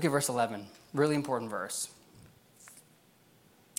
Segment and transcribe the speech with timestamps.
[0.00, 0.64] Look at verse 11.
[0.94, 1.90] Really important verse.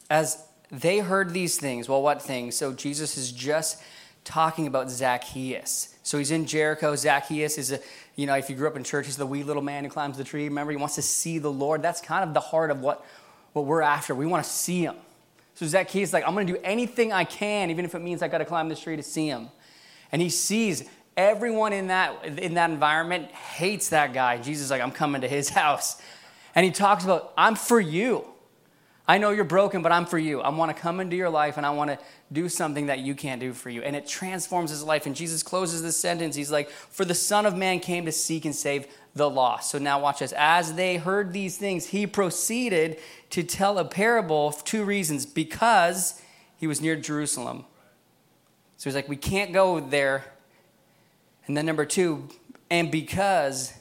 [0.08, 2.56] As they heard these things, well, what things?
[2.56, 3.82] So Jesus is just
[4.24, 5.96] talking about Zacchaeus.
[6.04, 6.96] So he's in Jericho.
[6.96, 7.80] Zacchaeus is a,
[8.16, 10.16] you know, if you grew up in church, he's the wee little man who climbs
[10.16, 10.44] the tree.
[10.44, 11.82] Remember, he wants to see the Lord.
[11.82, 13.04] That's kind of the heart of what,
[13.54, 14.14] what we're after.
[14.14, 14.98] We want to see him.
[15.56, 18.22] So Zacchaeus is like, I'm going to do anything I can, even if it means
[18.22, 19.50] I got to climb this tree to see him.
[20.12, 20.88] And he sees
[21.30, 24.38] everyone in that, in that environment hates that guy.
[24.38, 26.02] Jesus is like, I'm coming to his house.
[26.56, 28.28] And he talks about, I'm for you.
[29.08, 30.42] I know you're broken, but I'm for you.
[30.42, 32.00] I want to come into your life and I want to
[32.32, 33.82] do something that you can't do for you.
[33.82, 35.06] And it transforms his life.
[35.06, 36.36] And Jesus closes this sentence.
[36.36, 39.72] He's like, For the Son of Man came to seek and save the lost.
[39.72, 40.34] So now watch this.
[40.38, 43.00] As they heard these things, he proceeded
[43.32, 46.22] to tell a parable for two reasons because
[46.58, 47.66] he was near Jerusalem.
[48.78, 50.26] So he's like, We can't go there.
[51.52, 52.30] And then number two,
[52.70, 53.74] and because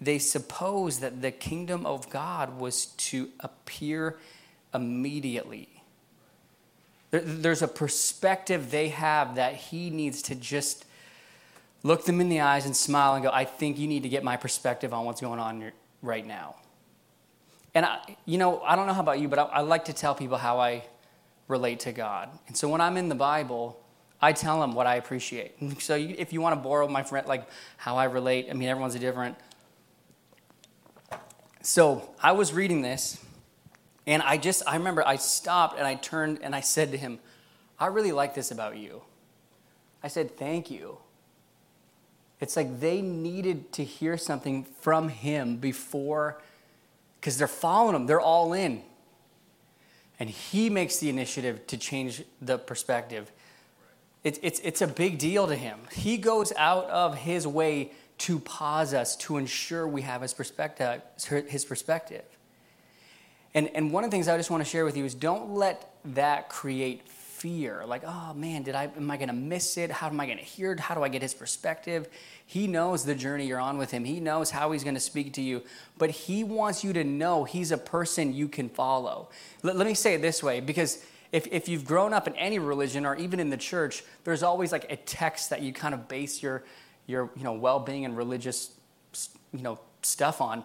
[0.00, 4.16] they supposed that the kingdom of God was to appear
[4.72, 5.82] immediately.
[7.10, 10.84] There's a perspective they have that he needs to just
[11.82, 14.22] look them in the eyes and smile and go, I think you need to get
[14.22, 16.54] my perspective on what's going on right now.
[17.74, 19.92] And, I, you know, I don't know how about you, but I, I like to
[19.92, 20.84] tell people how I
[21.48, 22.28] relate to God.
[22.46, 23.80] And so when I'm in the Bible,
[24.20, 25.56] I tell them what I appreciate.
[25.80, 28.94] So if you want to borrow my friend, like how I relate, I mean, everyone's
[28.96, 29.36] different
[31.68, 33.22] so I was reading this,
[34.06, 37.18] and I just, I remember I stopped and I turned and I said to him,
[37.78, 39.02] I really like this about you.
[40.02, 40.96] I said, Thank you.
[42.40, 46.40] It's like they needed to hear something from him before,
[47.20, 48.82] because they're following him, they're all in.
[50.18, 53.30] And he makes the initiative to change the perspective.
[54.24, 55.78] It's, it's, it's a big deal to him.
[55.92, 61.02] He goes out of his way to pause us to ensure we have his perspective.
[61.48, 62.24] His perspective.
[63.54, 65.54] And, and one of the things I just want to share with you is don't
[65.54, 67.84] let that create fear.
[67.86, 69.90] Like, oh man, did I am I going to miss it?
[69.90, 70.80] How am I going to hear it?
[70.80, 72.08] How do I get his perspective?
[72.46, 74.04] He knows the journey you're on with him.
[74.04, 75.62] He knows how he's going to speak to you,
[75.96, 79.28] but he wants you to know he's a person you can follow.
[79.62, 81.02] Let, let me say it this way because
[81.32, 84.72] if, if you've grown up in any religion or even in the church, there's always
[84.72, 86.64] like a text that you kind of base your
[87.08, 88.70] your you know, well-being and religious
[89.52, 90.62] you know, stuff on.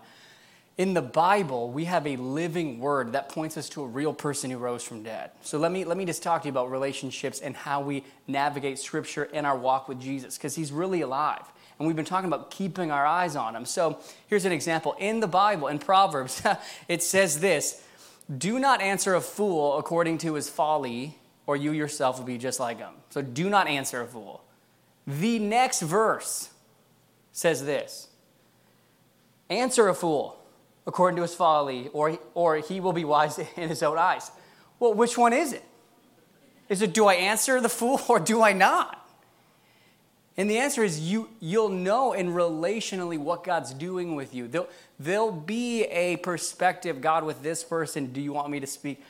[0.78, 4.52] In the Bible, we have a living word that points us to a real person
[4.52, 5.32] who rose from dead.
[5.42, 8.80] So let me, let me just talk to you about relationships and how we navigate
[8.80, 11.44] Scripture in our walk with Jesus, because he's really alive.
[11.78, 13.66] And we've been talking about keeping our eyes on him.
[13.66, 14.96] So here's an example.
[15.00, 16.42] In the Bible, in Proverbs,
[16.88, 17.82] it says this
[18.38, 22.60] Do not answer a fool according to his folly, or you yourself will be just
[22.60, 22.94] like him.
[23.10, 24.44] So do not answer a fool.
[25.06, 26.50] The next verse
[27.32, 28.10] says this
[29.50, 30.40] Answer a fool
[30.86, 34.32] according to his folly, or, or he will be wise in his own eyes.
[34.80, 35.64] Well, which one is it?
[36.70, 39.03] Is it do I answer the fool or do I not?
[40.36, 44.48] And the answer is you, you'll know in relationally what God's doing with you.
[44.48, 49.04] There'll, there'll be a perspective, God, with this person, do you want me to speak?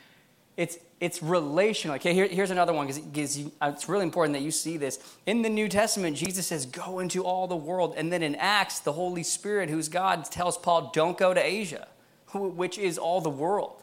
[0.57, 1.95] It's, it's relational.
[1.95, 4.99] Okay, here, here's another one because uh, it's really important that you see this.
[5.25, 7.95] In the New Testament, Jesus says, Go into all the world.
[7.97, 11.87] And then in Acts, the Holy Spirit, who's God, tells Paul, Don't go to Asia,
[12.33, 13.81] which is all the world.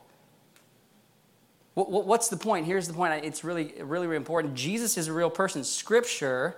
[1.75, 2.67] What's the point?
[2.67, 3.25] Here's the point.
[3.25, 4.55] It's really, really, really important.
[4.55, 5.65] Jesus is a real person.
[5.65, 6.57] Scripture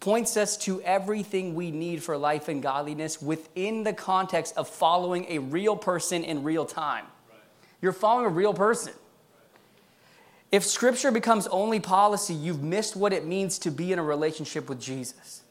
[0.00, 5.26] points us to everything we need for life and godliness within the context of following
[5.28, 7.04] a real person in real time.
[7.28, 7.40] Right.
[7.82, 8.92] You're following a real person.
[10.50, 14.68] If scripture becomes only policy, you've missed what it means to be in a relationship
[14.68, 15.42] with Jesus.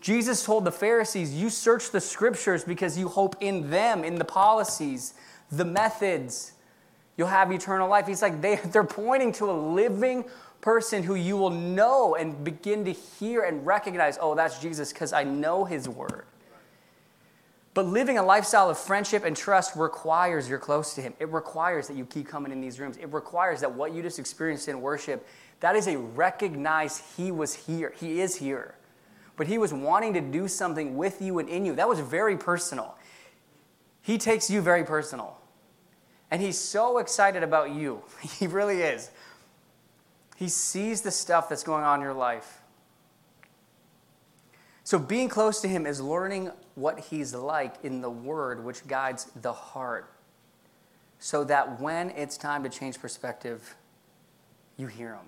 [0.00, 4.24] Jesus told the Pharisees, You search the scriptures because you hope in them, in the
[4.24, 5.14] policies,
[5.50, 6.52] the methods.
[7.16, 8.06] You'll have eternal life.
[8.06, 10.24] He's like, they, they're pointing to a living
[10.62, 15.12] person who you will know and begin to hear and recognize, oh, that's Jesus because
[15.12, 16.24] I know his word.
[17.74, 21.14] But living a lifestyle of friendship and trust requires you're close to Him.
[21.18, 22.98] It requires that you keep coming in these rooms.
[22.98, 25.26] It requires that what you just experienced in worship,
[25.60, 27.94] that is a recognize He was here.
[27.98, 28.74] He is here.
[29.36, 31.74] But He was wanting to do something with you and in you.
[31.74, 32.94] That was very personal.
[34.02, 35.38] He takes you very personal.
[36.30, 38.02] And He's so excited about you.
[38.38, 39.10] He really is.
[40.42, 42.62] He sees the stuff that's going on in your life.
[44.82, 49.30] So, being close to Him is learning what He's like in the Word, which guides
[49.40, 50.12] the heart,
[51.20, 53.76] so that when it's time to change perspective,
[54.76, 55.26] you hear Him.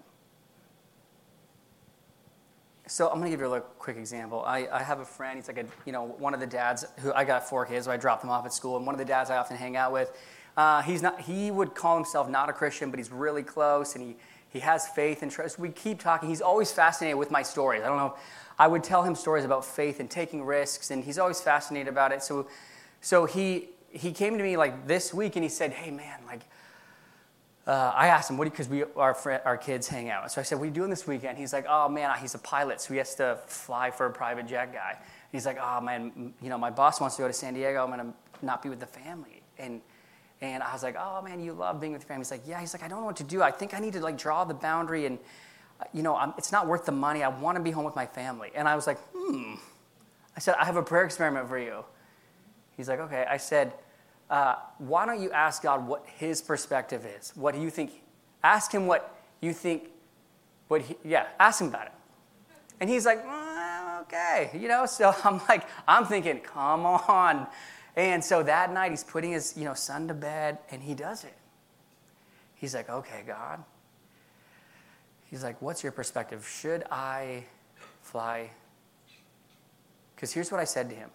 [2.89, 4.43] so I'm gonna give you a quick example.
[4.45, 5.39] I, I have a friend.
[5.39, 7.85] He's like a you know one of the dads who I got four kids.
[7.85, 9.77] So I dropped them off at school, and one of the dads I often hang
[9.77, 10.11] out with.
[10.57, 11.21] Uh, he's not.
[11.21, 14.17] He would call himself not a Christian, but he's really close, and he
[14.55, 15.59] he has faith and trust.
[15.59, 16.31] We keep talking.
[16.31, 17.83] He's always fascinated with my stories.
[17.83, 18.15] I don't know.
[18.59, 22.13] I would tell him stories about faith and taking risks, and he's always fascinated about
[22.13, 22.23] it.
[22.23, 22.49] So,
[23.03, 26.41] so he he came to me like this week, and he said, "Hey man, like."
[27.67, 30.31] uh, I asked him, what because we our, our kids hang out.
[30.31, 31.39] So I said, what are you doing this weekend?
[31.39, 34.47] He's like, oh man, he's a pilot, so he has to fly for a private
[34.47, 34.91] jet guy.
[34.91, 35.01] And
[35.33, 37.83] he's like, oh man, you know, my boss wants to go to San Diego.
[37.83, 38.13] I'm gonna
[38.43, 39.43] not be with the family.
[39.59, 39.81] And
[40.53, 42.21] and I was like, oh man, you love being with your family.
[42.21, 42.61] He's like, yeah.
[42.61, 43.43] He's like, I don't know what to do.
[43.43, 45.19] I think I need to like draw the boundary, and
[45.81, 47.23] uh, you know, I'm, it's not worth the money.
[47.23, 48.51] I want to be home with my family.
[48.55, 49.55] And I was like, hmm.
[50.37, 51.85] I said, I have a prayer experiment for you.
[52.77, 53.25] He's like, okay.
[53.29, 53.73] I said
[54.31, 57.33] uh, why don't you ask God what his perspective is?
[57.35, 58.03] What do you think?
[58.43, 59.91] Ask him what you think,
[60.69, 61.93] what he, yeah, ask him about it.
[62.81, 67.47] And he's like, mm, okay, you know, so I'm like, I'm thinking, come on.
[67.97, 71.25] And so that night he's putting his, you know, son to bed and he does
[71.25, 71.37] it.
[72.55, 73.63] He's like, okay, God.
[75.31, 76.47] He's like, what's your perspective?
[76.47, 77.45] Should I
[78.03, 78.51] fly?
[80.15, 81.11] Because here's what I said to him.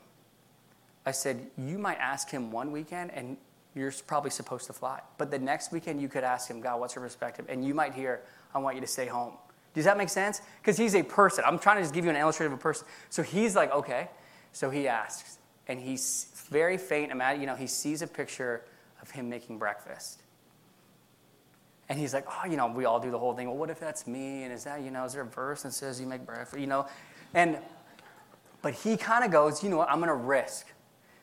[1.10, 3.36] I said, You might ask him one weekend and
[3.74, 5.02] you're probably supposed to fly.
[5.18, 7.46] But the next weekend, you could ask him, God, what's your perspective?
[7.50, 8.22] And you might hear,
[8.54, 9.34] I want you to stay home.
[9.74, 10.42] Does that make sense?
[10.62, 11.44] Because he's a person.
[11.48, 12.86] I'm trying to just give you an illustration of a person.
[13.10, 14.10] So he's like, okay.
[14.52, 15.39] So he asks,
[15.70, 17.12] and he's very faint.
[17.12, 18.66] Imagine, you know, he sees a picture
[19.02, 20.24] of him making breakfast.
[21.88, 23.48] And he's like, oh, you know, we all do the whole thing.
[23.48, 24.44] Well, what if that's me?
[24.44, 26.60] And is that, you know, is there a verse that says you make breakfast?
[26.60, 26.88] You know,
[27.34, 27.58] and,
[28.62, 30.68] but he kind of goes, you know what, I'm going to risk.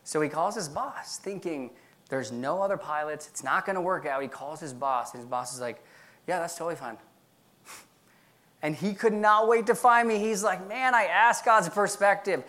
[0.04, 1.70] So he calls his boss, thinking
[2.08, 4.22] there's no other pilots, it's not going to work out.
[4.22, 5.84] He calls his boss, and his boss is like,
[6.28, 6.96] Yeah, that's totally fine.
[8.62, 10.18] and he could not wait to find me.
[10.18, 12.44] He's like, Man, I asked God's perspective.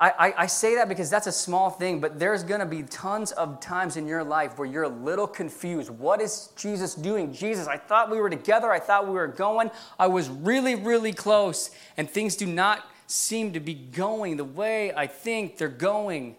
[0.00, 3.32] I, I, say that because that's a small thing, but there's going to be tons
[3.32, 5.90] of times in your life where you're a little confused.
[5.90, 7.32] What is Jesus doing?
[7.32, 8.70] Jesus, I thought we were together.
[8.70, 9.72] I thought we were going.
[9.98, 14.92] I was really, really close, and things do not seem to be going the way
[14.94, 16.36] I think they're going.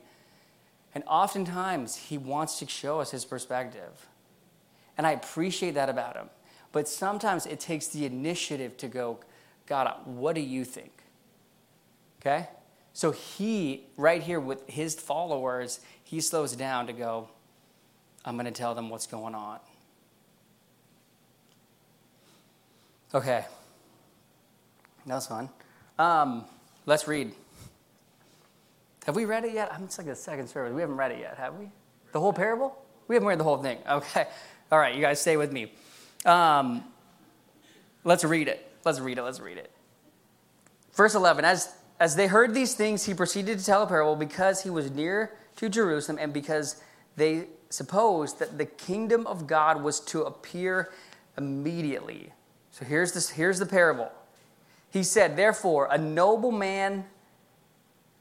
[0.95, 4.07] And oftentimes, he wants to show us his perspective.
[4.97, 6.29] And I appreciate that about him.
[6.71, 9.19] But sometimes it takes the initiative to go,
[9.65, 10.91] God, what do you think?
[12.21, 12.47] Okay?
[12.94, 17.30] So he, right here with his followers, he slows down to go,
[18.25, 19.59] I'm going to tell them what's going on.
[23.13, 23.45] Okay.
[25.06, 25.50] That was fun.
[25.97, 26.45] Um,
[26.89, 27.31] Let's read.
[29.06, 29.71] Have we read it yet?
[29.71, 30.74] I'm just like the second service.
[30.74, 31.69] We haven't read it yet, have we?
[32.13, 32.75] The whole parable?
[33.07, 33.77] We haven't read the whole thing.
[33.88, 34.25] Okay.
[34.71, 35.71] All right, you guys stay with me.
[36.25, 36.83] Um,
[38.03, 38.71] let's read it.
[38.85, 39.21] Let's read it.
[39.21, 39.69] Let's read it.
[40.94, 44.63] Verse 11 As, as they heard these things, he proceeded to tell a parable because
[44.63, 46.81] he was near to Jerusalem and because
[47.17, 50.91] they supposed that the kingdom of God was to appear
[51.37, 52.31] immediately.
[52.71, 54.11] So here's, this, here's the parable.
[54.91, 57.05] He said, Therefore, a noble man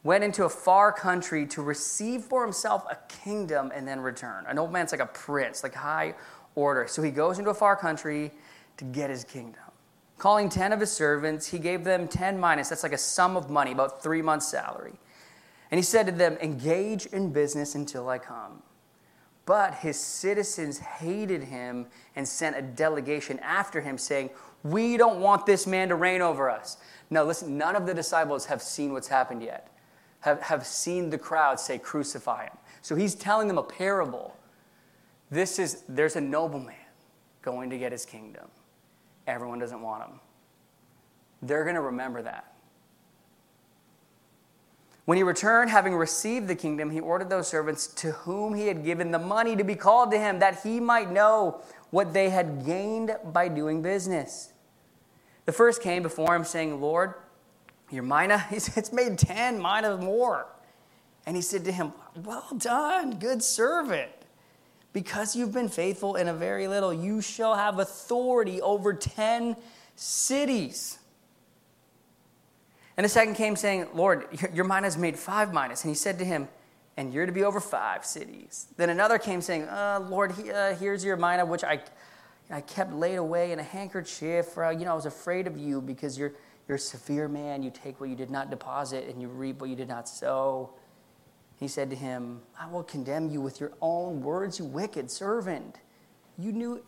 [0.03, 4.45] went into a far country to receive for himself a kingdom and then return.
[4.49, 6.15] A noble man's like a prince, like high
[6.55, 6.87] order.
[6.89, 8.33] So he goes into a far country
[8.77, 9.68] to get his kingdom.
[10.19, 13.49] Calling 10 of his servants, he gave them 10 minas, That's like a sum of
[13.51, 14.95] money, about three months' salary.
[15.71, 18.63] And he said to them, Engage in business until I come.
[19.47, 24.31] But his citizens hated him and sent a delegation after him, saying,
[24.63, 26.79] we don't want this man to reign over us.
[27.11, 29.73] Now, listen, none of the disciples have seen what's happened yet,
[30.21, 32.59] have, have seen the crowd say, Crucify him.
[32.83, 34.37] So he's telling them a parable.
[35.31, 36.75] This is, there's a nobleman
[37.43, 38.49] going to get his kingdom.
[39.29, 40.21] Everyone doesn't want them.
[41.43, 42.53] They're going to remember that.
[45.05, 48.85] When he returned, having received the kingdom, he ordered those servants to whom he had
[48.85, 52.65] given the money to be called to him, that he might know what they had
[52.67, 54.53] gained by doing business.
[55.45, 57.15] The first came before him, saying, Lord,
[57.91, 60.47] your mina, it's made 10 mina more.
[61.27, 64.11] And he said to him, Well done, good servant.
[64.93, 69.57] Because you've been faithful in a very little, you shall have authority over 10
[69.97, 70.99] cities.
[72.97, 75.85] And the second came saying, Lord, your mina has made five minas.
[75.85, 76.49] And he said to him,
[76.97, 78.67] and you're to be over five cities.
[78.77, 81.81] Then another came saying, uh, Lord, he, uh, here's your mina, which I,
[82.51, 84.47] I kept laid away in a handkerchief.
[84.47, 86.33] For, uh, you know, I was afraid of you because you're,
[86.67, 87.63] you're a severe man.
[87.63, 90.71] You take what you did not deposit and you reap what you did not sow.
[91.59, 95.77] He said to him, I will condemn you with your own words, you wicked servant.
[96.39, 96.83] You knew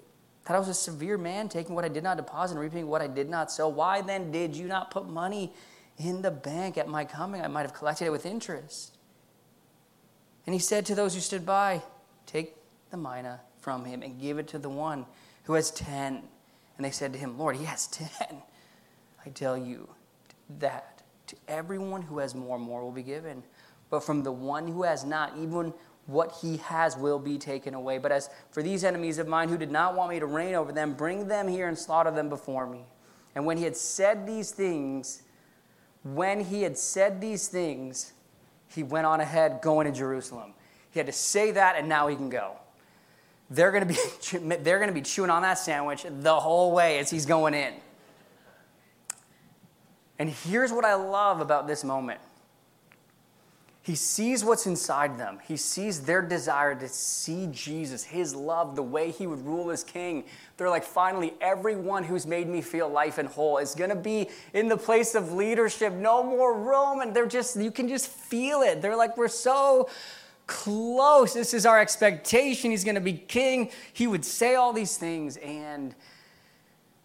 [0.46, 3.02] That I was a severe man, taking what I did not deposit and reaping what
[3.02, 3.68] I did not sow.
[3.68, 5.52] Why then did you not put money
[5.98, 7.42] in the bank at my coming?
[7.42, 8.96] I might have collected it with interest.
[10.46, 11.82] And he said to those who stood by,
[12.26, 12.56] Take
[12.90, 15.04] the mina from him and give it to the one
[15.44, 16.22] who has ten.
[16.76, 18.42] And they said to him, Lord, he has ten.
[19.24, 19.88] I tell you
[20.58, 23.42] that to everyone who has more, more will be given.
[23.90, 25.74] But from the one who has not, even
[26.06, 27.98] what he has will be taken away.
[27.98, 30.72] But as for these enemies of mine who did not want me to reign over
[30.72, 32.84] them, bring them here and slaughter them before me.
[33.34, 35.22] And when he had said these things,
[36.02, 38.12] when he had said these things,
[38.68, 40.54] he went on ahead going to Jerusalem.
[40.90, 42.56] He had to say that, and now he can go.
[43.50, 46.98] They're going to be, they're going to be chewing on that sandwich the whole way
[46.98, 47.74] as he's going in.
[50.18, 52.20] And here's what I love about this moment
[53.82, 55.38] he sees what's inside them.
[55.46, 59.82] He sees their desire to see Jesus, his love, the way he would rule as
[59.82, 60.24] king.
[60.58, 64.28] They're like, finally, everyone who's made me feel life and whole is going to be
[64.52, 65.94] in the place of leadership.
[65.94, 67.00] No more Rome.
[67.00, 68.82] And they're just, you can just feel it.
[68.82, 69.88] They're like, we're so
[70.46, 71.32] close.
[71.32, 72.72] This is our expectation.
[72.72, 73.70] He's going to be king.
[73.94, 75.38] He would say all these things.
[75.38, 75.94] And,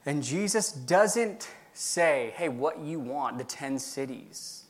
[0.06, 4.65] and Jesus doesn't say, hey, what you want, the 10 cities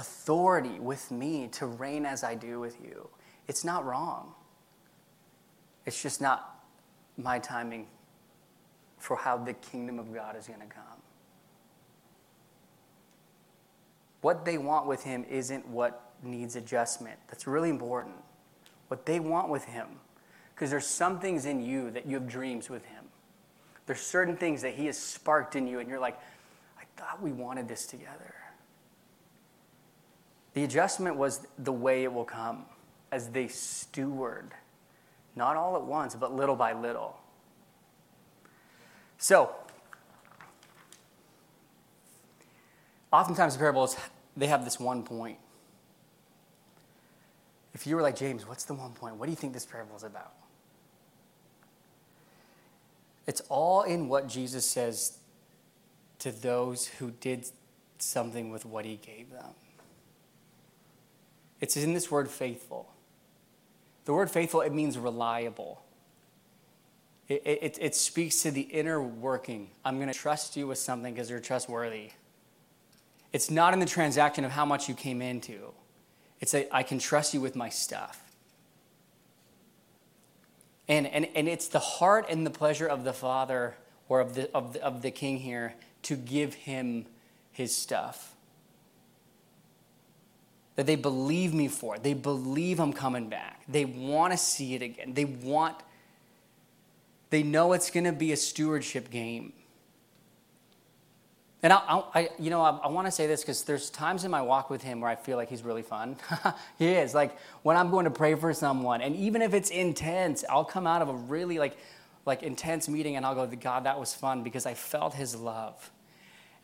[0.00, 3.08] authority with me to reign as I do with you.
[3.48, 4.32] It's not wrong.
[5.84, 6.64] It's just not
[7.18, 7.86] my timing
[8.96, 10.84] for how the kingdom of God is going to come.
[14.22, 17.18] What they want with him isn't what needs adjustment.
[17.28, 18.16] That's really important.
[18.88, 19.86] What they want with him,
[20.54, 23.04] because there's some things in you that you have dreams with him.
[23.86, 26.18] There's certain things that he has sparked in you, and you're like,
[26.78, 28.34] I thought we wanted this together.
[30.54, 32.64] The adjustment was the way it will come
[33.12, 34.50] as they steward,
[35.36, 37.16] not all at once, but little by little.
[39.18, 39.54] So,
[43.12, 43.96] oftentimes the parables,
[44.36, 45.38] they have this one point.
[47.74, 49.16] If you were like, James, what's the one point?
[49.16, 50.32] What do you think this parable is about?
[53.26, 55.18] It's all in what Jesus says
[56.18, 57.46] to those who did
[57.98, 59.54] something with what he gave them.
[61.60, 62.90] It's in this word faithful.
[64.06, 65.82] The word faithful, it means reliable.
[67.28, 69.70] It, it, it speaks to the inner working.
[69.84, 72.10] I'm going to trust you with something because you're trustworthy.
[73.32, 75.72] It's not in the transaction of how much you came into.
[76.40, 78.20] It's a, I can trust you with my stuff.
[80.88, 83.76] And, and, and it's the heart and the pleasure of the Father
[84.08, 87.06] or of the, of the, of the King here to give him
[87.52, 88.29] his stuff
[90.80, 91.98] that they believe me for.
[91.98, 93.60] They believe I'm coming back.
[93.68, 95.12] They want to see it again.
[95.12, 95.76] They want,
[97.28, 99.52] they know it's going to be a stewardship game.
[101.62, 104.30] And I, I you know, I, I want to say this because there's times in
[104.30, 106.16] my walk with him where I feel like he's really fun.
[106.78, 107.12] he is.
[107.12, 110.86] Like when I'm going to pray for someone, and even if it's intense, I'll come
[110.86, 111.76] out of a really like,
[112.24, 115.90] like intense meeting, and I'll go, "God, that was fun," because I felt His love.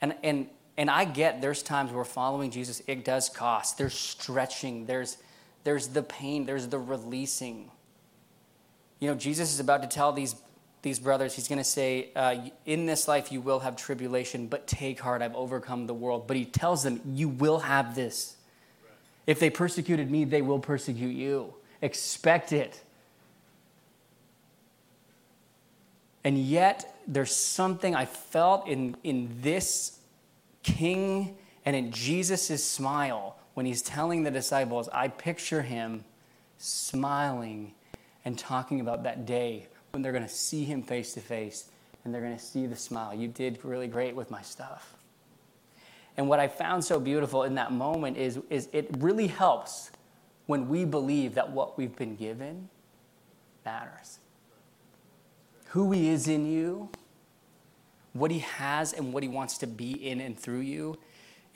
[0.00, 3.78] And and and I get there's times where following Jesus, it does cost.
[3.78, 5.16] There's stretching, there's,
[5.64, 7.70] there's the pain, there's the releasing.
[9.00, 10.34] You know, Jesus is about to tell these,
[10.82, 14.66] these brothers, he's going to say, uh, In this life you will have tribulation, but
[14.66, 16.26] take heart, I've overcome the world.
[16.26, 18.36] But he tells them, You will have this.
[19.26, 21.54] If they persecuted me, they will persecute you.
[21.82, 22.80] Expect it.
[26.22, 29.95] And yet, there's something I felt in, in this
[30.66, 36.04] king and in Jesus' smile when he's telling the disciples, I picture him
[36.58, 37.72] smiling
[38.24, 41.70] and talking about that day when they're going to see him face to face
[42.04, 43.14] and they're going to see the smile.
[43.14, 44.94] You did really great with my stuff.
[46.16, 49.90] And what I found so beautiful in that moment is, is it really helps
[50.46, 52.68] when we believe that what we've been given
[53.64, 54.18] matters.
[55.68, 56.90] Who he is in you
[58.18, 60.96] what he has and what he wants to be in and through you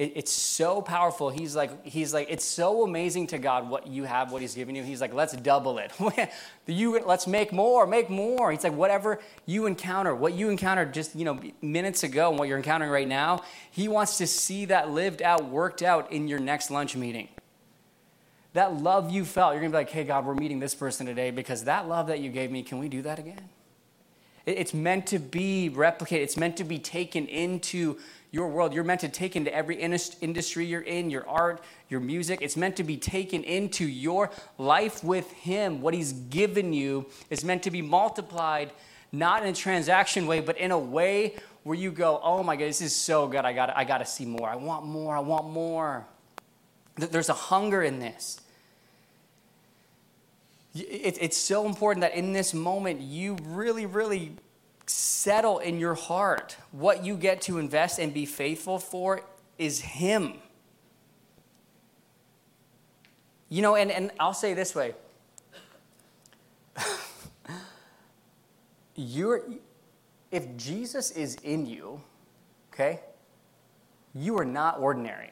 [0.01, 1.29] it, it's so powerful.
[1.29, 4.75] He's like he's like it's so amazing to god what you have what he's given
[4.75, 4.83] you.
[4.83, 5.93] He's like let's double it.
[6.67, 8.51] You let's make more make more.
[8.51, 12.49] He's like whatever you encounter what you encountered just you know minutes ago and what
[12.49, 16.39] you're encountering right now he wants to see that lived out worked out in your
[16.39, 17.29] next lunch meeting.
[18.55, 21.31] That love you felt you're gonna be like hey god we're meeting this person today
[21.31, 23.51] because that love that you gave me can we do that again
[24.47, 26.23] it's meant to be replicated.
[26.23, 27.99] It's meant to be taken into
[28.33, 28.73] your world.
[28.73, 32.41] You're meant to take into every industry you're in, your art, your music.
[32.43, 35.81] It's meant to be taken into your life with Him.
[35.81, 38.73] What He's given you is meant to be multiplied
[39.13, 42.67] not in a transaction way, but in a way where you go, oh my God,
[42.67, 43.45] this is so good.
[43.45, 44.49] I got I got to see more.
[44.49, 45.17] I want more.
[45.17, 46.07] I want more.
[46.97, 48.41] There's a hunger in this.
[50.75, 54.37] It's so important that in this moment you really, really
[54.87, 59.23] settle in your heart what you get to invest and be faithful for
[59.59, 60.35] is Him.
[63.49, 64.95] You know, and, and I'll say this way
[68.95, 69.43] you're,
[70.31, 72.01] if Jesus is in you,
[72.73, 73.01] okay,
[74.15, 75.31] you are not ordinary.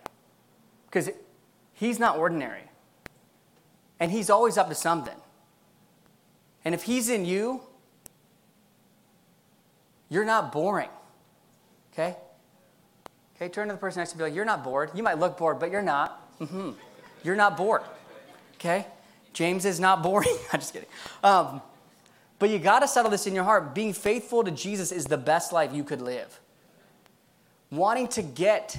[0.87, 1.11] Because
[1.75, 2.63] he's not ordinary.
[4.01, 5.15] And he's always up to something.
[6.65, 7.63] And if he's in you,
[10.09, 10.89] you're not boring.
[11.93, 12.17] Okay?
[13.37, 14.91] Okay, turn to the person next to you be like, You're not bored.
[14.95, 16.39] You might look bored, but you're not.
[16.41, 16.71] Mm-hmm.
[17.23, 17.83] You're not bored.
[18.55, 18.87] Okay?
[19.33, 20.37] James is not boring.
[20.53, 20.89] I'm just kidding.
[21.23, 21.63] Um,
[22.39, 23.75] but you got to settle this in your heart.
[23.75, 26.41] Being faithful to Jesus is the best life you could live.
[27.71, 28.79] Wanting to get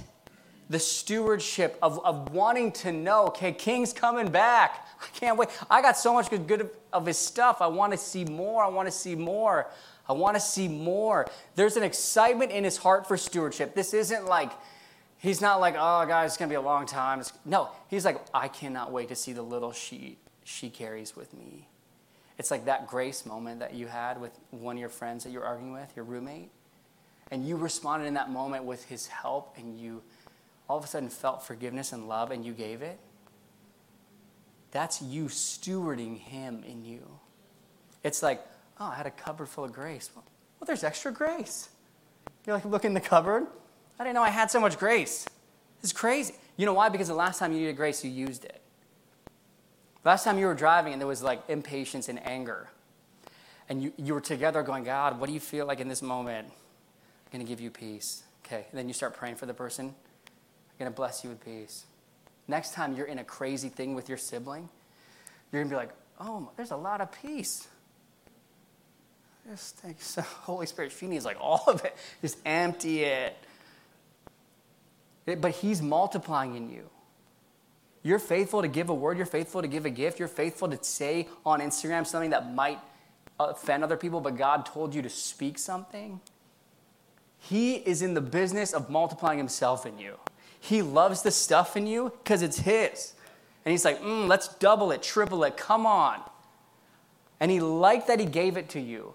[0.70, 4.88] the stewardship of, of wanting to know, okay, King's coming back.
[5.02, 5.50] I can't wait.
[5.70, 7.62] I got so much good of, his stuff.
[7.62, 8.64] I want to see more.
[8.64, 9.68] I want to see more.
[10.08, 11.28] I want to see more.
[11.56, 13.74] There's an excitement in his heart for stewardship.
[13.74, 14.52] This isn't like,
[15.18, 17.20] he's not like, oh, guys, it's going to be a long time.
[17.20, 21.34] It's, no, he's like, I cannot wait to see the little she, she carries with
[21.34, 21.68] me.
[22.38, 25.44] It's like that grace moment that you had with one of your friends that you're
[25.44, 26.52] arguing with, your roommate.
[27.32, 30.02] And you responded in that moment with his help, and you
[30.70, 33.00] all of a sudden felt forgiveness and love, and you gave it.
[34.72, 37.02] That's you stewarding him in you.
[38.04, 38.46] It's like,
[38.80, 40.12] oh, I had a cupboard full of grace.
[40.14, 40.24] Well,
[40.68, 41.70] there's extra grace.
[42.46, 43.48] You're like, look in the cupboard.
[44.00, 45.28] I didn't know I had so much grace.
[45.82, 46.36] It's crazy.
[46.56, 46.90] You know why?
[46.90, 48.62] Because the last time you needed grace, you used it.
[50.06, 52.70] Last time you were driving and there was like impatience and anger,
[53.68, 56.48] and you, you were together going, God, what do you feel like in this moment?
[56.48, 58.24] I'm going to give you peace.
[58.46, 58.66] Okay.
[58.70, 59.94] And then you start praying for the person.
[60.80, 61.86] Going to bless you with peace.
[62.48, 64.70] Next time you're in a crazy thing with your sibling,
[65.52, 67.68] you're going to be like, oh, there's a lot of peace.
[69.50, 71.96] Just take so Holy Spirit, she needs like all of it.
[72.22, 73.36] Just empty it.
[75.26, 76.90] But He's multiplying in you.
[78.02, 80.82] You're faithful to give a word, you're faithful to give a gift, you're faithful to
[80.82, 82.80] say on Instagram something that might
[83.40, 86.22] offend other people, but God told you to speak something.
[87.38, 90.16] He is in the business of multiplying himself in you.
[90.60, 93.14] He loves the stuff in you because it's his.
[93.66, 96.22] And he's like, mm, let's double it, triple it, come on.
[97.40, 99.14] And he liked that he gave it to you.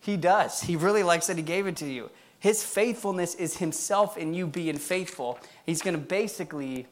[0.00, 0.62] He does.
[0.62, 2.10] He really likes that he gave it to you.
[2.38, 5.38] His faithfulness is himself in you being faithful.
[5.66, 6.86] He's going to basically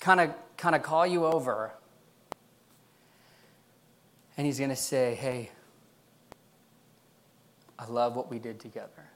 [0.00, 1.72] kind of kind of call you over
[4.36, 5.50] and he's going to say, "Hey,
[7.78, 9.13] I love what we did together."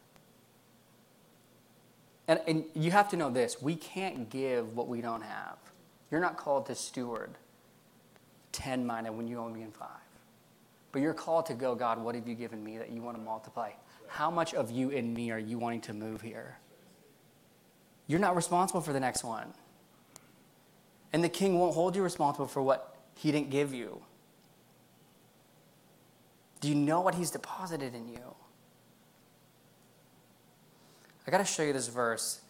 [2.28, 5.56] And, and you have to know this we can't give what we don't have.
[6.10, 7.30] You're not called to steward
[8.52, 9.88] 10 mina when you only in five.
[10.92, 13.22] But you're called to go, God, what have you given me that you want to
[13.22, 13.72] multiply?
[14.06, 16.58] How much of you in me are you wanting to move here?
[18.06, 19.52] You're not responsible for the next one.
[21.12, 24.00] And the king won't hold you responsible for what he didn't give you.
[26.60, 28.34] Do you know what he's deposited in you?
[31.28, 32.40] I got to show you this verse.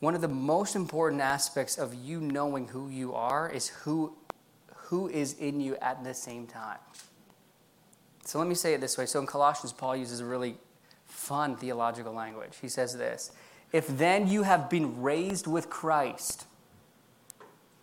[0.00, 4.16] One of the most important aspects of you knowing who you are is who,
[4.74, 6.80] who is in you at the same time.
[8.24, 9.06] So let me say it this way.
[9.06, 10.56] So in Colossians, Paul uses a really
[11.06, 12.58] fun theological language.
[12.60, 13.30] He says this
[13.70, 16.46] if then you have been raised with Christ.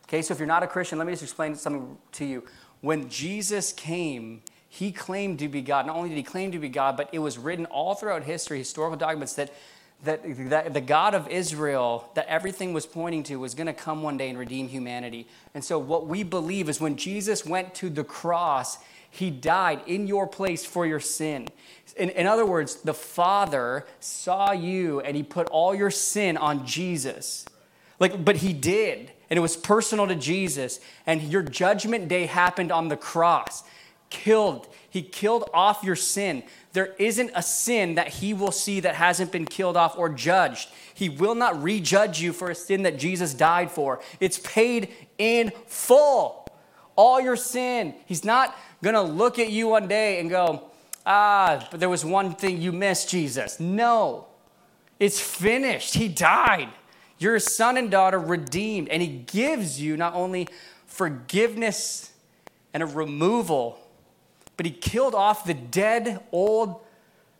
[0.04, 2.44] Okay, so if you're not a Christian, let me just explain something to you.
[2.82, 5.88] When Jesus came, he claimed to be God.
[5.88, 8.60] Not only did he claim to be God, but it was written all throughout history,
[8.60, 9.52] historical documents, that,
[10.04, 14.04] that, that the God of Israel, that everything was pointing to, was going to come
[14.04, 15.28] one day and redeem humanity.
[15.56, 18.78] And so, what we believe is when Jesus went to the cross,
[19.10, 21.48] he died in your place for your sin.
[21.98, 26.68] In, in other words, the Father saw you and he put all your sin on
[26.68, 27.46] Jesus.
[28.00, 30.80] Like, but he did, and it was personal to Jesus.
[31.08, 33.64] And your judgment day happened on the cross.
[34.10, 34.68] Killed.
[34.90, 36.44] He killed off your sin.
[36.74, 40.70] There isn't a sin that he will see that hasn't been killed off or judged.
[40.94, 44.02] He will not rejudge you for a sin that Jesus died for.
[44.20, 46.48] It's paid in full.
[46.96, 47.94] All your sin.
[48.06, 50.70] He's not going to look at you one day and go,
[51.06, 53.60] ah, but there was one thing you missed, Jesus.
[53.60, 54.28] No,
[55.00, 55.96] it's finished.
[55.96, 56.70] He died.
[57.18, 60.48] You're son and daughter redeemed, and He gives you not only
[60.86, 62.12] forgiveness
[62.74, 63.80] and a removal
[64.60, 66.82] but he killed off the dead, old,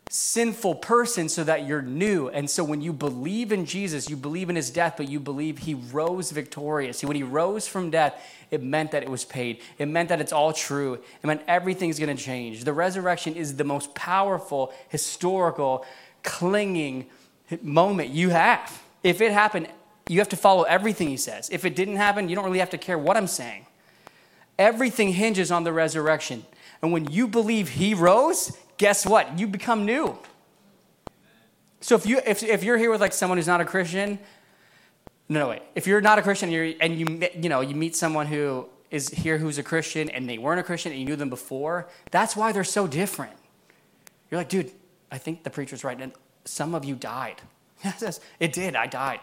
[0.10, 2.30] sinful person so that you're new.
[2.30, 5.58] And so when you believe in Jesus, you believe in his death, but you believe
[5.58, 7.04] he rose victorious.
[7.04, 9.60] When he rose from death, it meant that it was paid.
[9.78, 10.94] It meant that it's all true.
[10.94, 12.64] It meant everything's going to change.
[12.64, 15.86] The resurrection is the most powerful, historical,
[16.24, 17.06] clinging
[17.62, 18.82] moment you have.
[19.04, 19.68] If it happened,
[20.08, 21.50] you have to follow everything he says.
[21.50, 23.66] If it didn't happen, you don't really have to care what I'm saying.
[24.58, 26.46] Everything hinges on the resurrection.
[26.82, 29.38] And when you believe he rose, guess what?
[29.38, 30.18] You become new.
[31.82, 34.20] So if you if, if you're here with like someone who's not a Christian,
[35.28, 35.62] no no wait.
[35.76, 39.10] If you're not a Christian you're, and you you know you meet someone who is
[39.10, 42.36] here who's a Christian and they weren't a Christian and you knew them before, that's
[42.36, 43.34] why they're so different.
[44.30, 44.72] You're like, dude,
[45.12, 46.12] I think the preacher's right, and
[46.46, 47.42] some of you died.
[48.40, 48.76] it did.
[48.76, 49.22] I died,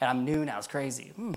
[0.00, 0.58] and I'm new now.
[0.58, 1.12] It's crazy.
[1.16, 1.32] Hmm.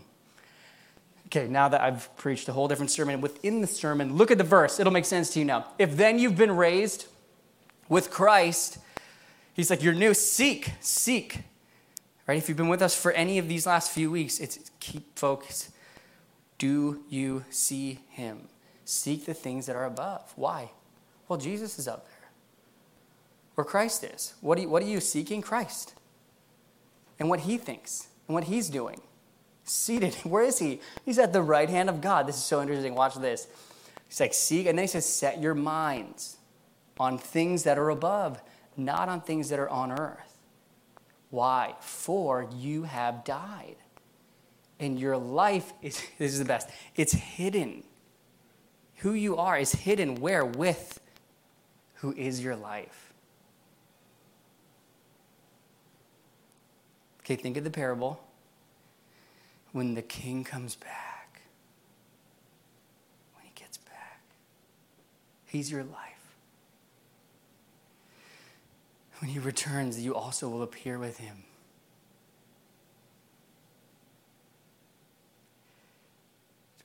[1.32, 4.44] Okay, now that I've preached a whole different sermon, within the sermon, look at the
[4.44, 4.80] verse.
[4.80, 5.68] It'll make sense to you now.
[5.78, 7.06] If then you've been raised
[7.88, 8.80] with Christ,
[9.54, 10.16] he's like, you're new.
[10.16, 11.42] Seek, seek.
[12.28, 12.38] Right?
[12.38, 15.70] If you've been with us for any of these last few weeks, it's keep focused.
[16.58, 18.50] Do you see him?
[18.84, 20.34] Seek the things that are above.
[20.36, 20.72] Why?
[21.28, 22.30] Well, Jesus is up there.
[23.54, 24.34] Where Christ is.
[24.42, 25.44] What you, what are you seeking?
[25.44, 25.94] Christ.
[27.20, 29.02] And what he thinks and what he's doing.
[29.70, 30.16] Seated.
[30.24, 30.82] Where is he?
[31.06, 32.26] He's at the right hand of God.
[32.26, 32.96] This is so interesting.
[32.96, 33.48] Watch this.
[34.08, 36.38] He's like, seek, and then he says, set your minds
[37.00, 38.42] on things that are above,
[38.76, 40.40] not on things that are on earth.
[41.30, 41.76] Why?
[41.82, 43.76] For you have died.
[44.80, 47.84] And your life is, this is the best, it's hidden.
[48.98, 50.44] Who you are is hidden where?
[50.44, 51.00] With
[51.96, 53.14] who is your life.
[57.20, 58.20] Okay, think of the parable.
[59.72, 61.42] When the king comes back,
[63.36, 64.22] when he gets back,
[65.46, 66.36] he's your life.
[69.20, 71.44] When he returns, you also will appear with him.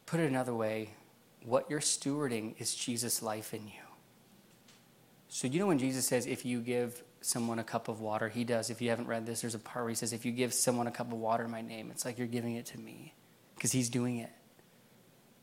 [0.07, 0.90] Put it another way,
[1.44, 3.83] what you're stewarding is Jesus' life in you.
[5.29, 8.44] So, you know, when Jesus says, if you give someone a cup of water, he
[8.44, 8.70] does.
[8.70, 10.87] If you haven't read this, there's a part where he says, if you give someone
[10.87, 13.14] a cup of water in my name, it's like you're giving it to me
[13.54, 14.30] because he's doing it.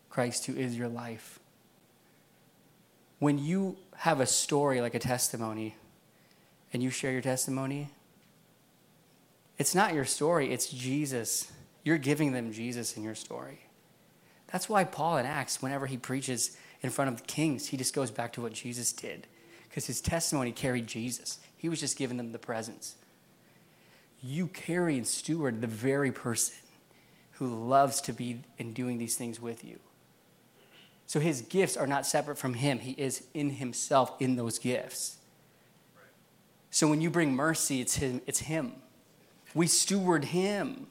[0.10, 1.40] Christ, who is your life.
[3.20, 5.76] When you have a story like a testimony,
[6.74, 7.90] and you share your testimony,
[9.58, 11.52] it's not your story, it's Jesus.
[11.84, 13.60] You're giving them Jesus in your story.
[14.52, 17.94] That's why Paul in Acts, whenever he preaches in front of the kings, he just
[17.94, 19.28] goes back to what Jesus did
[19.70, 21.40] because his testimony carried Jesus.
[21.62, 22.96] He was just giving them the presence.
[24.20, 26.56] You carry and steward the very person
[27.34, 29.78] who loves to be in doing these things with you.
[31.06, 35.18] So his gifts are not separate from him, he is in himself in those gifts.
[36.72, 38.22] So when you bring mercy, it's him.
[38.26, 38.74] It's him.
[39.54, 40.88] We steward him.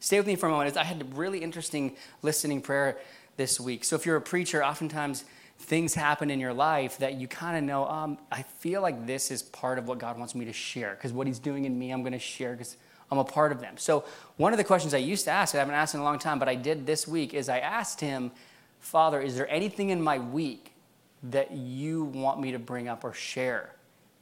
[0.00, 0.76] Stay with me for a moment.
[0.76, 2.98] I had a really interesting listening prayer
[3.38, 3.84] this week.
[3.84, 5.24] So if you're a preacher, oftentimes
[5.60, 9.30] things happen in your life that you kind of know, um, I feel like this
[9.30, 11.90] is part of what God wants me to share because what he's doing in me,
[11.90, 12.76] I'm going to share because
[13.10, 13.76] I'm a part of them.
[13.76, 14.04] So
[14.36, 16.38] one of the questions I used to ask, I haven't asked in a long time,
[16.38, 18.32] but I did this week, is I asked him,
[18.78, 20.72] Father, is there anything in my week
[21.24, 23.74] that you want me to bring up or share?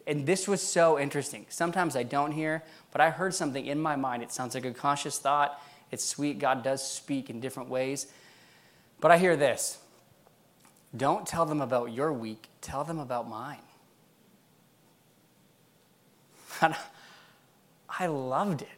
[0.09, 1.45] and this was so interesting.
[1.51, 4.23] Sometimes I don't hear, but I heard something in my mind.
[4.23, 5.63] It sounds like a conscious thought.
[5.91, 6.39] It's sweet.
[6.39, 8.07] God does speak in different ways.
[9.01, 9.79] But I hear this
[10.97, 13.59] don't tell them about your week, tell them about mine.
[17.89, 18.69] I loved it.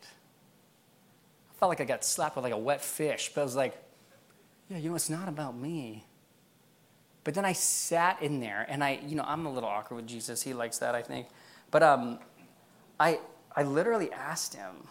[1.51, 3.77] I felt like I got slapped with like a wet fish, but I was like,
[4.69, 6.05] yeah, you know, it's not about me.
[7.23, 10.07] But then I sat in there, and I, you know, I'm a little awkward with
[10.07, 10.43] Jesus.
[10.43, 11.27] He likes that, I think.
[11.71, 12.19] But um,
[12.99, 13.21] I,
[13.55, 14.89] I literally asked him.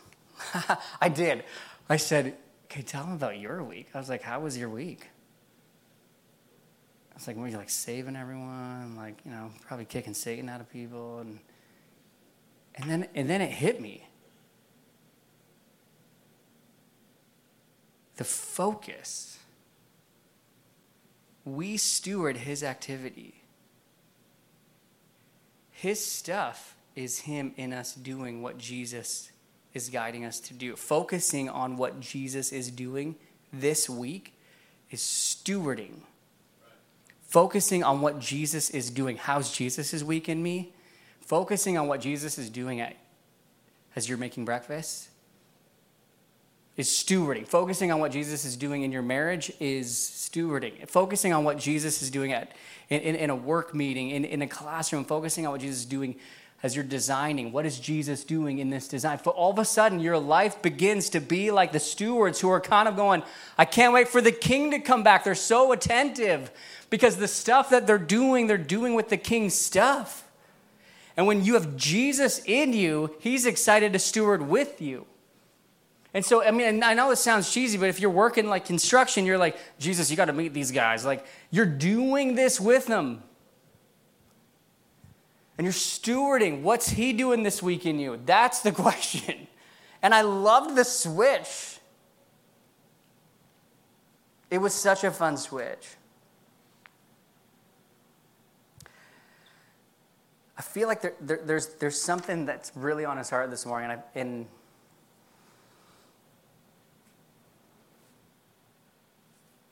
[1.01, 1.43] I did.
[1.89, 5.10] I said, "Okay, tell him about your week." I was like, "How was your week?"
[7.19, 8.95] Was like, "Were you like saving everyone?
[8.95, 11.39] Like, you know, probably kicking Satan out of people?" And
[12.75, 14.08] and then and then it hit me.
[18.15, 19.39] The focus
[21.45, 23.41] we steward his activity.
[25.71, 29.32] His stuff is him in us doing what Jesus
[29.73, 30.75] is guiding us to do.
[30.75, 33.15] Focusing on what Jesus is doing
[33.53, 34.34] this week
[34.91, 36.01] is stewarding.
[37.30, 39.15] Focusing on what Jesus is doing.
[39.15, 40.74] How's Jesus' week in me?
[41.22, 42.96] Focusing on what Jesus is doing at,
[43.96, 45.10] as you're making breakfast
[46.76, 47.46] is stewarding.
[47.46, 50.88] Focusing on what Jesus is doing in your marriage is stewarding.
[50.89, 52.54] Focusing on what Jesus is doing at,
[52.89, 55.86] in, in, in a work meeting, in, in a classroom, focusing on what Jesus is
[55.86, 56.15] doing
[56.62, 57.52] as you're designing.
[57.52, 59.17] What is Jesus doing in this design?
[59.17, 62.60] For all of a sudden, your life begins to be like the stewards who are
[62.60, 63.24] kind of going,
[63.58, 65.24] I can't wait for the king to come back.
[65.24, 66.52] They're so attentive
[66.89, 70.26] because the stuff that they're doing, they're doing with the king's stuff.
[71.15, 75.06] And when you have Jesus in you, he's excited to steward with you.
[76.13, 79.26] And so, I mean, I know it sounds cheesy, but if you're working like construction,
[79.26, 81.06] you're like, Jesus, you got to meet these guys.
[81.06, 83.22] Like, you're doing this with them.
[85.60, 86.62] And you're stewarding.
[86.62, 88.17] What's he doing this week in you?
[88.26, 89.45] That's the question.
[90.02, 91.80] And I loved the switch.
[94.50, 95.86] It was such a fun switch.
[100.58, 103.91] I feel like there, there, there's, there's something that's really on his heart this morning.
[103.91, 104.45] And, I, and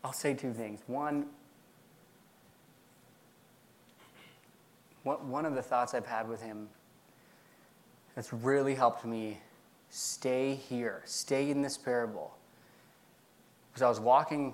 [0.04, 0.82] I'll say two things.
[0.88, 1.28] One,
[5.08, 6.70] one of the thoughts I've had with him
[8.15, 9.39] that's really helped me
[9.89, 12.36] stay here, stay in this parable,
[13.74, 14.54] was I was walking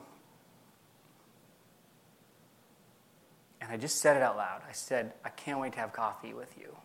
[3.61, 4.61] and I just said it out loud.
[4.67, 6.75] I said, I can't wait to have coffee with you.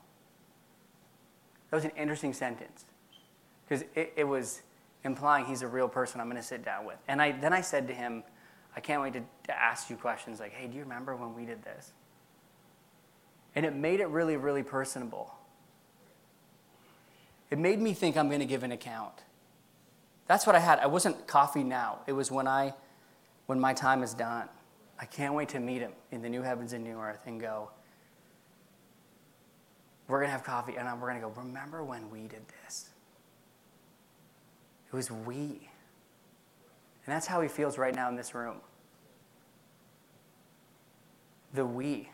[1.70, 2.84] That was an interesting sentence
[3.64, 4.62] because it, it was
[5.04, 6.96] implying he's a real person I'm going to sit down with.
[7.08, 8.22] And I, then I said to him,
[8.76, 11.44] I can't wait to, to ask you questions like, hey, do you remember when we
[11.44, 11.92] did this?
[13.58, 15.34] And it made it really, really personable.
[17.50, 19.14] It made me think I'm going to give an account.
[20.28, 20.78] That's what I had.
[20.78, 21.98] I wasn't coffee now.
[22.06, 22.72] It was when I
[23.46, 24.48] when my time is done.
[25.00, 27.70] I can't wait to meet him in the new heavens and new earth and go,
[30.06, 32.90] we're going to have coffee and we're going to go, remember when we did this?
[34.86, 35.42] It was we.
[35.42, 38.60] And that's how he feels right now in this room
[41.54, 42.08] the we.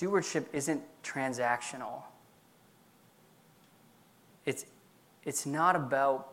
[0.00, 2.04] Stewardship isn't transactional.
[4.46, 4.64] It's,
[5.26, 6.32] it's not about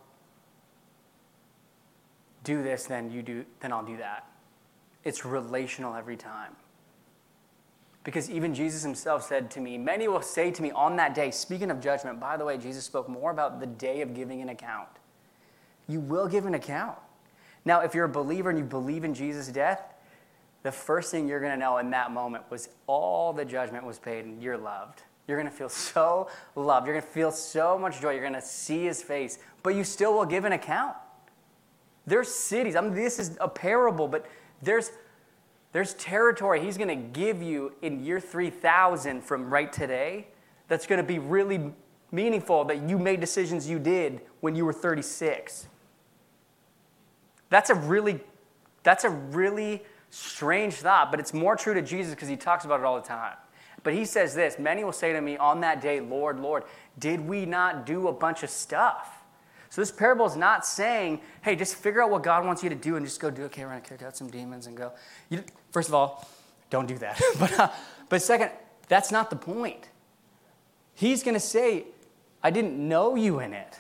[2.45, 4.25] do this, then you do, then I'll do that.
[5.03, 6.56] It's relational every time.
[8.06, 11.30] Because even Jesus himself said to me, Many will say to me on that day,
[11.30, 14.47] speaking of judgment, by the way, Jesus spoke more about the day of giving an
[14.47, 14.88] account.
[15.89, 16.97] You will give an account.
[17.65, 19.82] Now, if you're a believer and you believe in Jesus' death,
[20.63, 24.00] the first thing you're going to know in that moment was all the judgment was
[24.00, 25.04] paid and you're loved.
[25.28, 26.88] You're going to feel so loved.
[26.88, 28.12] You're going to feel so much joy.
[28.12, 30.96] You're going to see his face, but you still will give an account.
[32.06, 32.76] There's cities.
[32.76, 34.26] I mean, this is a parable, but
[34.62, 34.91] there's
[35.74, 40.28] there's territory he's going to give you in year 3000 from right today
[40.67, 41.72] that's going to be really
[42.12, 45.67] meaningful that you made decisions you did when you were 36.
[47.50, 48.22] That's a really,
[48.84, 52.80] that's a really strange thought, but it's more true to Jesus because he talks about
[52.80, 53.36] it all the time.
[53.84, 56.63] But he says this Many will say to me on that day, Lord, Lord,
[57.00, 59.13] did we not do a bunch of stuff?
[59.70, 62.76] So this parable is not saying, hey, just figure out what God wants you to
[62.76, 64.93] do and just go do, okay, we're kick out some demons and go.
[65.30, 66.28] You, first of all,
[66.70, 67.22] don't do that.
[67.39, 67.70] but, uh,
[68.10, 68.52] but second,
[68.88, 69.89] that's not the point.
[70.93, 71.86] He's going to say,
[72.41, 73.78] I didn't know you in it.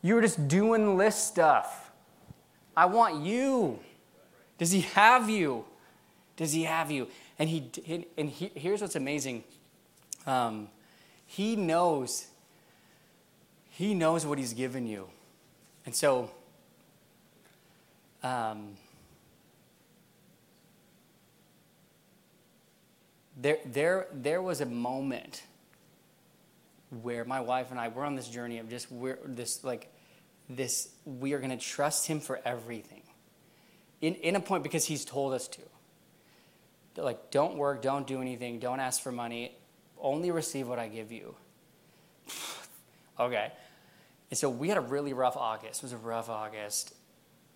[0.00, 1.92] You were just doing list stuff.
[2.76, 3.78] I want you.
[4.62, 5.64] Does he have you?
[6.36, 7.08] Does he have you?
[7.36, 9.42] And he and he, here's what's amazing.
[10.24, 10.68] Um,
[11.26, 12.28] he knows.
[13.70, 15.08] He knows what he's given you,
[15.84, 16.30] and so.
[18.22, 18.76] Um,
[23.36, 25.42] there, there, there was a moment
[27.02, 29.92] where my wife and I were on this journey of just we're this like
[30.48, 33.01] this we are going to trust him for everything.
[34.02, 35.62] In in a point because he's told us to.
[36.96, 39.56] Like don't work, don't do anything, don't ask for money,
[39.98, 41.34] only receive what I give you.
[43.20, 43.52] okay.
[44.30, 45.80] And so we had a really rough August.
[45.80, 46.94] It was a rough August.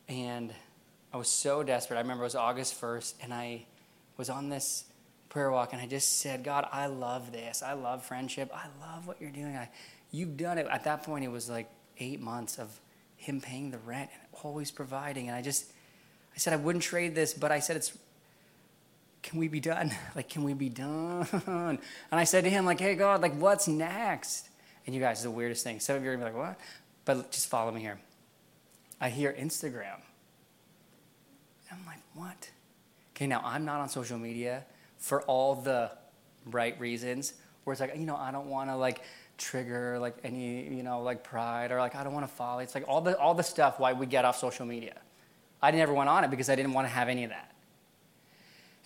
[0.09, 0.53] And
[1.13, 1.97] I was so desperate.
[1.97, 3.65] I remember it was August 1st and I
[4.17, 4.85] was on this
[5.29, 7.63] prayer walk and I just said, God, I love this.
[7.63, 8.51] I love friendship.
[8.55, 9.57] I love what you're doing.
[9.57, 9.69] I,
[10.11, 10.67] you've done it.
[10.71, 12.79] At that point, it was like eight months of
[13.17, 15.29] him paying the rent and always providing.
[15.29, 15.73] And I just,
[16.37, 17.96] I said, I wouldn't trade this, but I said, it's,
[19.22, 19.90] can we be done?
[20.14, 21.27] Like, can we be done?
[21.46, 21.81] And
[22.20, 24.49] I said to him, like, hey, God, like, what's next?
[24.87, 25.81] And you guys, the weirdest thing.
[25.81, 26.61] Some of you are to be like, what?
[27.05, 27.99] But just follow me here.
[29.01, 30.01] I hear Instagram.
[31.72, 32.51] I'm like, what?
[33.14, 34.64] Okay, now I'm not on social media
[34.99, 35.90] for all the
[36.46, 37.35] right reasons.
[37.64, 39.03] where it's like, you know, I don't want to like
[39.38, 42.61] trigger like any, you know, like pride or like I don't want to follow.
[42.61, 44.94] It's like all the all the stuff why we get off social media.
[45.62, 47.53] I never went on it because I didn't want to have any of that.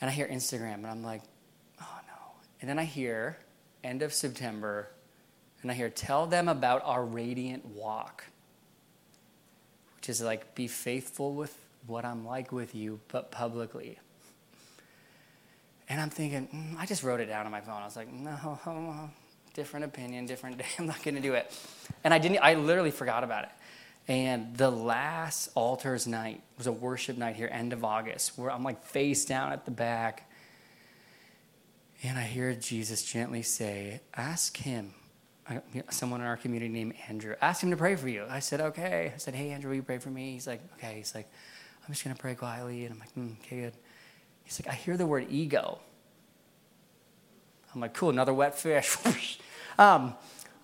[0.01, 1.23] And I hear Instagram and I'm like,
[1.81, 2.33] oh no.
[2.61, 3.39] And then I hear
[3.85, 4.89] end of September
[5.63, 8.25] and I hear tell them about our radiant walk.
[9.97, 11.55] Which is like be faithful with
[11.87, 13.99] what I'm like with you, but publicly.
[15.89, 17.83] And I'm thinking, mm, I just wrote it down on my phone.
[17.83, 19.11] I was like, no,
[19.55, 20.67] different opinion, different day.
[20.79, 21.53] I'm not going to do it.
[22.05, 23.51] And I didn't, I literally forgot about it.
[24.11, 28.65] And the last altars night was a worship night here, end of August, where I'm
[28.65, 30.29] like face down at the back.
[32.03, 34.95] And I hear Jesus gently say, Ask him,
[35.91, 38.25] someone in our community named Andrew, ask him to pray for you.
[38.29, 39.13] I said, Okay.
[39.15, 40.33] I said, Hey, Andrew, will you pray for me?
[40.33, 40.95] He's like, Okay.
[40.97, 41.31] He's like,
[41.87, 42.87] I'm just going to pray quietly.
[42.87, 43.75] And I'm like, mm, Okay, good.
[44.43, 45.79] He's like, I hear the word ego.
[47.73, 49.39] I'm like, Cool, another wet fish.
[49.79, 50.15] um,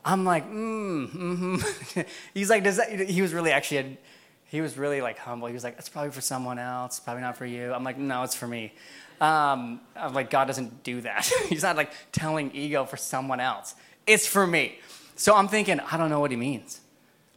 [0.07, 2.01] I'm like, mm, mm-hmm.
[2.35, 3.99] He's like, does that, he was really actually,
[4.45, 5.49] he was really like humble.
[5.49, 7.73] He was like, it's probably for someone else, probably not for you.
[7.73, 8.73] I'm like, no, it's for me.
[9.21, 11.29] Um, I'm like, God doesn't do that.
[11.49, 13.75] He's not like telling ego for someone else.
[14.07, 14.79] It's for me.
[15.17, 16.81] So I'm thinking, I don't know what he means,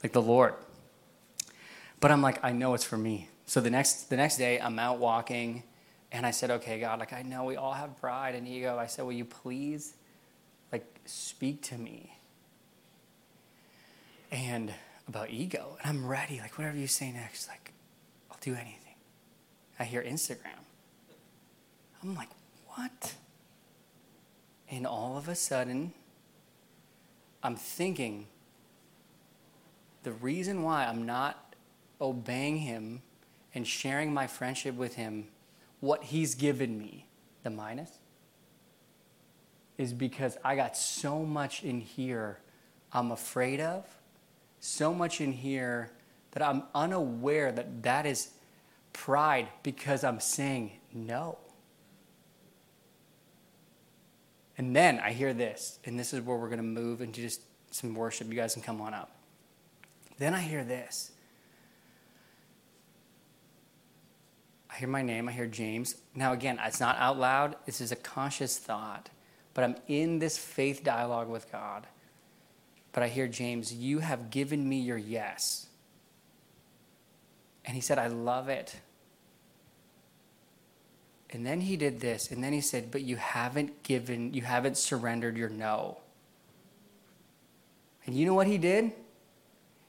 [0.03, 0.53] like the Lord.
[1.99, 3.29] But I'm like, I know it's for me.
[3.47, 5.63] So the next the next day, I'm out walking,
[6.11, 8.77] and I said, okay, God, like I know we all have pride and ego.
[8.77, 9.95] I said, will you please,
[10.71, 12.18] like, speak to me?
[14.31, 14.73] And
[15.07, 16.39] about ego, and I'm ready.
[16.39, 17.73] Like whatever you say next, like
[18.29, 18.95] I'll do anything.
[19.79, 20.59] I hear Instagram.
[22.03, 22.29] I'm like,
[22.67, 23.15] what?
[24.69, 25.93] And all of a sudden,
[27.41, 28.27] I'm thinking
[30.03, 31.55] the reason why I'm not
[31.99, 33.01] obeying him
[33.55, 35.27] and sharing my friendship with him,
[35.79, 37.07] what he's given me,
[37.43, 37.89] the minas,
[39.77, 42.39] is because I got so much in here
[42.91, 43.85] I'm afraid of,
[44.59, 45.91] so much in here
[46.31, 48.29] that I'm unaware that that is
[48.93, 51.37] pride because I'm saying no.
[54.57, 57.41] And then I hear this, and this is where we're going to move into just
[57.71, 58.27] some worship.
[58.27, 59.09] You guys can come on up.
[60.17, 61.11] Then I hear this.
[64.69, 65.95] I hear my name, I hear James.
[66.13, 69.09] Now, again, it's not out loud, this is a conscious thought,
[69.53, 71.87] but I'm in this faith dialogue with God.
[72.99, 75.67] But I hear James, you have given me your yes.
[77.63, 78.75] And he said, I love it.
[81.29, 84.75] And then he did this, and then he said, But you haven't given, you haven't
[84.75, 85.99] surrendered your no.
[88.05, 88.91] And you know what he did?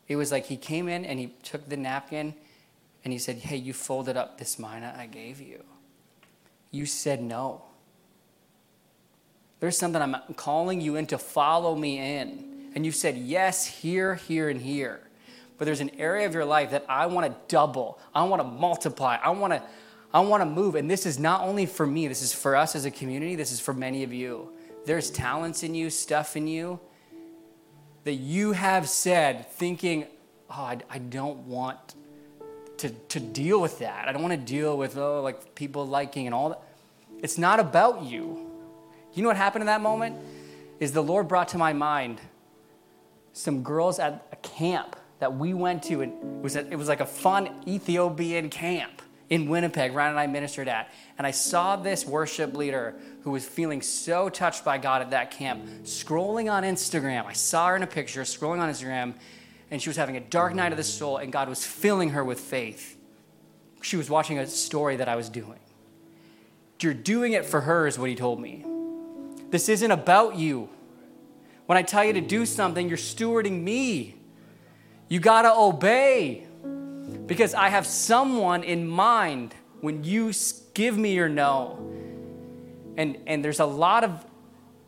[0.06, 2.32] It was like he came in and he took the napkin
[3.02, 5.64] and he said, Hey, you folded up this mina I gave you.
[6.70, 7.62] You said no.
[9.58, 12.49] There's something I'm calling you in to follow me in.
[12.74, 15.00] And you said yes here, here, and here.
[15.58, 18.48] But there's an area of your life that I want to double, I want to
[18.48, 19.62] multiply, I want to
[20.12, 20.74] I want to move.
[20.74, 23.52] And this is not only for me, this is for us as a community, this
[23.52, 24.52] is for many of you.
[24.84, 26.80] There's talents in you, stuff in you
[28.04, 30.06] that you have said, thinking,
[30.48, 31.94] oh, I, I don't want
[32.78, 34.08] to, to deal with that.
[34.08, 36.62] I don't want to deal with, oh, like people liking and all that.
[37.22, 38.50] It's not about you.
[39.12, 40.16] You know what happened in that moment?
[40.80, 42.20] Is the Lord brought to my mind
[43.32, 46.88] some girls at a camp that we went to, and it was, a, it was
[46.88, 50.92] like a fun Ethiopian camp in Winnipeg, Ryan and I ministered at.
[51.16, 55.30] And I saw this worship leader who was feeling so touched by God at that
[55.30, 57.26] camp scrolling on Instagram.
[57.26, 59.14] I saw her in a picture scrolling on Instagram,
[59.70, 62.24] and she was having a dark night of the soul, and God was filling her
[62.24, 62.96] with faith.
[63.82, 65.60] She was watching a story that I was doing.
[66.80, 68.64] You're doing it for her, is what he told me.
[69.50, 70.70] This isn't about you.
[71.70, 74.16] When I tell you to do something, you're stewarding me.
[75.06, 76.48] You got to obey
[77.26, 80.32] because I have someone in mind when you
[80.74, 81.78] give me your no.
[82.96, 84.26] And, and there's a lot of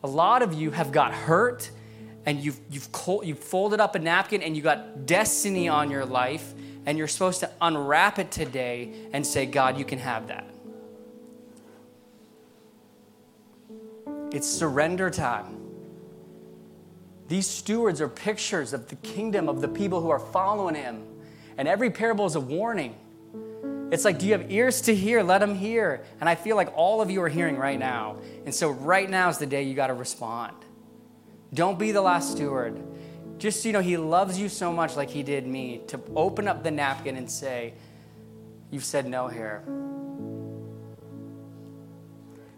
[0.03, 1.71] a lot of you have got hurt
[2.27, 2.89] and you've, you've,
[3.23, 6.53] you've folded up a napkin and you got destiny on your life
[6.85, 10.53] and you're supposed to unwrap it today and say, God, you can have that.
[14.33, 15.62] It's surrender time.
[17.33, 21.03] These stewards are pictures of the kingdom of the people who are following him.
[21.57, 22.95] And every parable is a warning.
[23.91, 25.23] It's like, do you have ears to hear?
[25.23, 26.05] Let them hear.
[26.21, 28.19] And I feel like all of you are hearing right now.
[28.45, 30.55] And so, right now is the day you got to respond.
[31.55, 32.79] Don't be the last steward.
[33.39, 36.63] Just you know, He loves you so much, like He did me, to open up
[36.63, 37.73] the napkin and say,
[38.71, 39.63] You've said no here.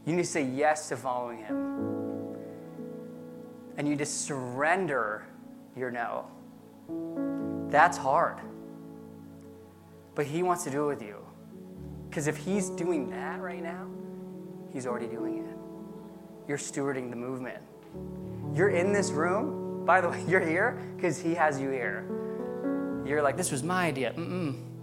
[0.04, 1.93] You need to say yes to following Him.
[3.76, 5.24] And you just surrender
[5.76, 6.26] your no.
[7.70, 8.38] That's hard.
[10.14, 11.16] But He wants to do it with you.
[12.08, 13.86] Because if He's doing that right now,
[14.72, 15.56] He's already doing it.
[16.48, 17.62] You're stewarding the movement.
[18.54, 19.84] You're in this room.
[19.84, 22.04] By the way, you're here because He has you here.
[23.04, 24.12] You're like, this was my idea.
[24.12, 24.73] Mm-mm.